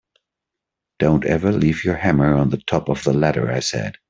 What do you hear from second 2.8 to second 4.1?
of the ladder, I said.